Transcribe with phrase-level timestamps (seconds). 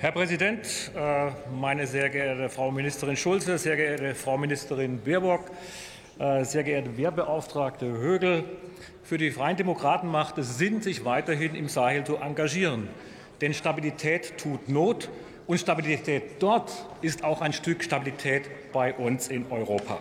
[0.00, 5.50] Herr Präsident, äh, meine sehr geehrte Frau Ministerin Schulze, sehr geehrte Frau Ministerin Baerbock,
[6.20, 8.44] äh, sehr geehrte Wehrbeauftragte Högel,
[9.02, 12.86] für die Freien Demokraten macht es Sinn, sich weiterhin im Sahel zu engagieren.
[13.40, 15.10] Denn Stabilität tut Not
[15.48, 16.70] und Stabilität dort
[17.02, 19.98] ist auch ein Stück Stabilität bei uns in Europa.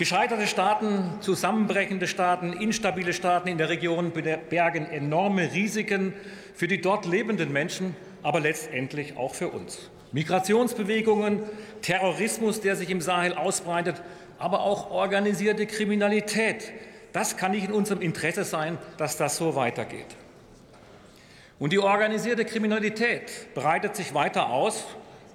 [0.00, 4.12] Gescheiterte Staaten, zusammenbrechende Staaten, instabile Staaten in der Region
[4.48, 6.14] bergen enorme Risiken
[6.54, 9.90] für die dort lebenden Menschen, aber letztendlich auch für uns.
[10.12, 11.42] Migrationsbewegungen,
[11.82, 14.00] Terrorismus, der sich im Sahel ausbreitet,
[14.38, 16.72] aber auch organisierte Kriminalität.
[17.12, 20.16] Das kann nicht in unserem Interesse sein, dass das so weitergeht.
[21.58, 24.82] Und die organisierte Kriminalität breitet sich weiter aus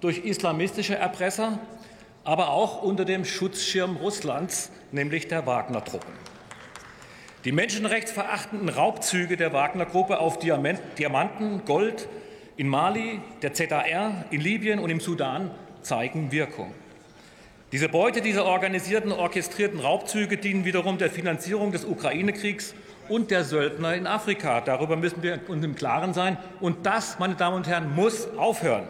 [0.02, 1.60] durch islamistische Erpresser,
[2.26, 6.14] aber auch unter dem Schutzschirm Russlands, nämlich der Wagner-Truppen.
[7.46, 12.10] Die menschenrechtsverachtenden Raubzüge der Wagner-Gruppe auf Diamanten, Gold
[12.58, 15.52] in Mali, der ZAR, in Libyen und im Sudan
[15.84, 16.74] zeigen Wirkung.
[17.72, 22.74] Diese Beute dieser organisierten, orchestrierten Raubzüge dienen wiederum der Finanzierung des Ukraine-Kriegs
[23.10, 24.62] und der Söldner in Afrika.
[24.62, 26.38] Darüber müssen wir uns im Klaren sein.
[26.62, 28.88] Und das, meine Damen und Herren, muss aufhören.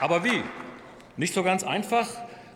[0.00, 0.42] Aber wie?
[1.16, 2.06] Nicht so ganz einfach.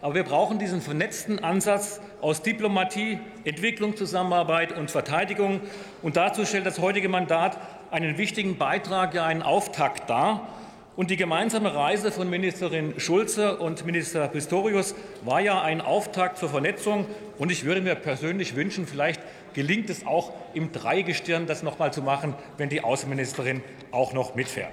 [0.01, 5.61] Aber wir brauchen diesen vernetzten Ansatz aus Diplomatie, Entwicklungszusammenarbeit und Verteidigung.
[6.03, 7.57] Und dazu stellt das heutige Mandat
[7.93, 10.49] einen wichtigen Beitrag, ja einen Auftakt dar.
[10.95, 16.49] Und die gemeinsame Reise von Ministerin Schulze und Minister Pistorius war ja ein Auftakt zur
[16.49, 17.07] Vernetzung.
[17.39, 19.21] Und ich würde mir persönlich wünschen, vielleicht
[19.55, 24.35] gelingt es auch im Dreigestirn, das noch mal zu machen, wenn die Außenministerin auch noch
[24.35, 24.73] mitfährt.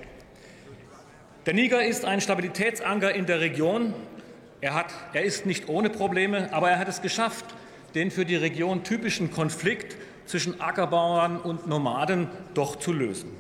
[1.46, 3.94] Der Niger ist ein Stabilitätsanker in der Region.
[4.60, 7.46] Er, hat, er ist nicht ohne Probleme, aber er hat es geschafft,
[7.96, 9.96] den für die Region typischen Konflikt
[10.26, 13.32] zwischen Ackerbauern und Nomaden doch zu lösen.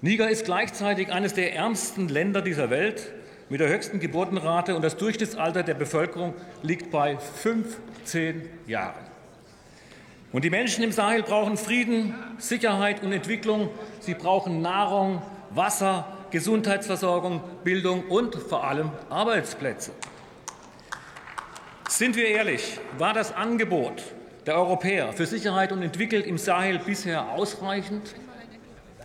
[0.00, 3.12] Niger ist gleichzeitig eines der ärmsten Länder dieser Welt
[3.50, 6.32] mit der höchsten Geburtenrate und das Durchschnittsalter der Bevölkerung
[6.62, 9.04] liegt bei 15 Jahren.
[10.32, 13.68] Und die Menschen im Sahel brauchen Frieden, Sicherheit und Entwicklung.
[14.00, 19.92] Sie brauchen Nahrung, Wasser, Gesundheitsversorgung, Bildung und vor allem Arbeitsplätze.
[21.88, 24.02] Sind wir ehrlich, war das Angebot
[24.44, 28.16] der Europäer für Sicherheit und Entwicklung im Sahel bisher ausreichend?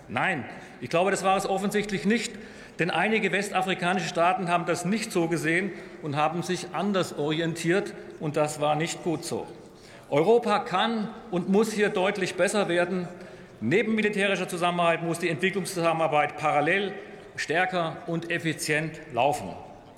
[0.07, 0.43] Nein,
[0.81, 2.33] ich glaube, das war es offensichtlich nicht,
[2.79, 8.37] denn einige westafrikanische Staaten haben das nicht so gesehen und haben sich anders orientiert, und
[8.37, 9.45] das war nicht gut so.
[10.09, 13.07] Europa kann und muss hier deutlich besser werden.
[13.61, 16.95] Neben militärischer Zusammenarbeit muss die Entwicklungszusammenarbeit parallel
[17.39, 19.49] stärker und effizient laufen.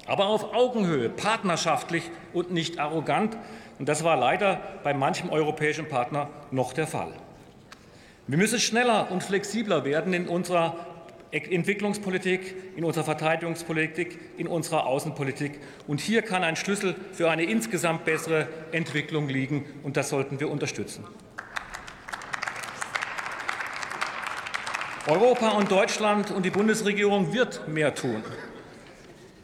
[0.08, 2.04] Aber auf Augenhöhe, partnerschaftlich
[2.34, 3.38] und nicht arrogant.
[3.80, 7.12] Und das war leider bei manchem europäischen Partner noch der Fall.
[8.28, 10.76] Wir müssen schneller und flexibler werden in unserer
[11.32, 15.60] Entwicklungspolitik, in unserer Verteidigungspolitik, in unserer Außenpolitik.
[15.88, 20.52] Und hier kann ein Schlüssel für eine insgesamt bessere Entwicklung liegen, und das sollten wir
[20.52, 21.06] unterstützen.
[25.08, 28.24] Europa und Deutschland und die Bundesregierung wird mehr tun.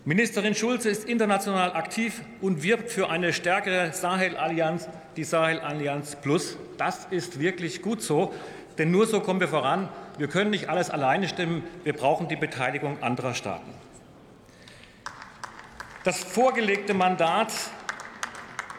[0.05, 6.57] Ministerin Schulze ist international aktiv und wirbt für eine stärkere Sahel-Allianz, die Sahel-Allianz Plus.
[6.77, 8.33] Das ist wirklich gut so,
[8.77, 9.89] denn nur so kommen wir voran.
[10.19, 11.63] Wir können nicht alles alleine stemmen.
[11.83, 13.73] Wir brauchen die Beteiligung anderer Staaten.
[16.03, 17.51] Das vorgelegte Mandat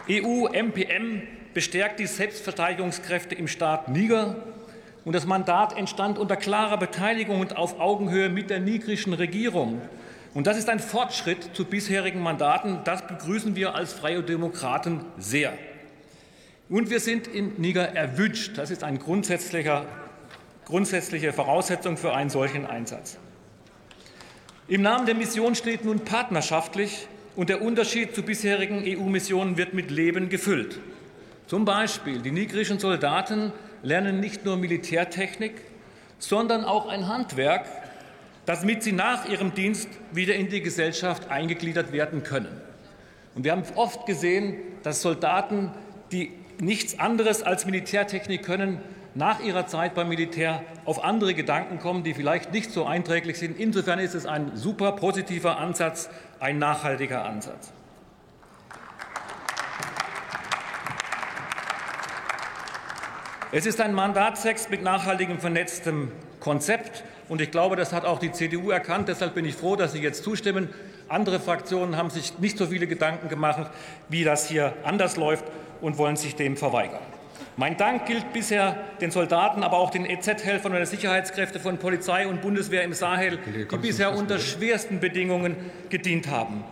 [0.09, 1.22] EU-MPM
[1.53, 4.37] bestärkt die Selbstverteidigungskräfte im Staat Niger
[5.04, 9.81] und das Mandat entstand unter klarer Beteiligung und auf Augenhöhe mit der nigrischen Regierung.
[10.34, 12.81] Und das ist ein Fortschritt zu bisherigen Mandaten.
[12.84, 15.53] Das begrüßen wir als Freie Demokraten sehr.
[16.69, 18.59] Und wir sind in Niger erwünscht.
[18.59, 19.86] Das ist eine grundsätzliche
[21.32, 23.19] Voraussetzung für einen solchen Einsatz.
[24.69, 29.91] Im Namen der Mission steht nun partnerschaftlich und der Unterschied zu bisherigen EU-Missionen wird mit
[29.91, 30.78] Leben gefüllt.
[31.47, 33.53] Zum Beispiel die nigerischen Soldaten
[33.83, 35.54] lernen nicht nur Militärtechnik,
[36.19, 37.66] sondern auch ein Handwerk,
[38.47, 42.60] damit sie nach ihrem Dienst wieder in die Gesellschaft eingegliedert werden können.
[43.34, 45.71] Und wir haben oft gesehen, dass Soldaten,
[46.10, 48.80] die nichts anderes als Militärtechnik können,
[49.15, 53.59] nach ihrer Zeit beim Militär auf andere Gedanken kommen, die vielleicht nicht so einträglich sind.
[53.59, 56.09] Insofern ist es ein super positiver Ansatz,
[56.41, 57.72] ein nachhaltiger Ansatz.
[63.50, 67.03] Es ist ein Mandatstext mit nachhaltigem vernetztem Konzept.
[67.30, 69.09] Und ich glaube, das hat auch die CDU erkannt.
[69.09, 70.68] Deshalb bin ich froh, dass Sie jetzt zustimmen.
[71.09, 73.71] Andere Fraktionen haben sich nicht so viele Gedanken gemacht,
[74.10, 75.47] wie das hier anders läuft
[75.80, 77.00] und wollen sich dem verweigern.
[77.56, 82.27] Mein Dank gilt bisher den Soldaten, aber auch den EZ-Helfern und den Sicherheitskräften von Polizei
[82.27, 85.56] und Bundeswehr im Sahel, die bisher unter schwersten Bedingungen
[85.89, 86.65] gedient haben.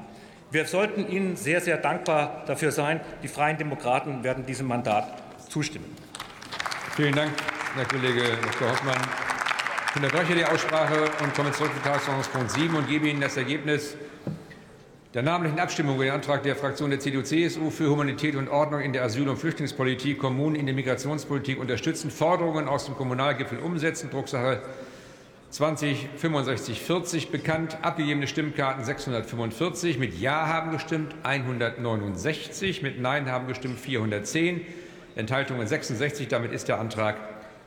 [0.50, 3.00] Wir sollten Ihnen sehr, sehr dankbar dafür sein.
[3.22, 6.05] Die Freien Demokraten werden diesem Mandat zustimmen.
[6.96, 7.30] Vielen Dank,
[7.74, 8.70] Herr Kollege Dr.
[8.70, 8.96] Hoffmann.
[9.90, 13.98] Ich unterbreche die Aussprache und komme zurück zu Tagesordnungspunkt 7 und gebe Ihnen das Ergebnis
[15.12, 18.94] der namentlichen Abstimmung über den Antrag der Fraktion der CDU-CSU für Humanität und Ordnung in
[18.94, 24.62] der Asyl- und Flüchtlingspolitik, Kommunen in der Migrationspolitik unterstützen, Forderungen aus dem Kommunalgipfel umsetzen, Drucksache
[25.50, 27.76] 20 65 40 bekannt.
[27.82, 29.98] Abgegebene Stimmkarten 645.
[29.98, 32.80] Mit Ja haben gestimmt 169.
[32.80, 34.62] Mit Nein haben gestimmt 410.
[35.16, 36.28] Enthaltungen 66.
[36.28, 37.16] Damit ist der Antrag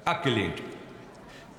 [0.06, 0.62] abgelehnt.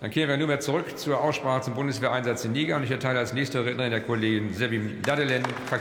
[0.01, 2.77] Dann kehren wir nunmehr zurück zur Aussprache zum Bundeswehreinsatz in Niger.
[2.77, 5.43] Und ich erteile als nächste Rednerin der Kollegin Sevim Dadelen,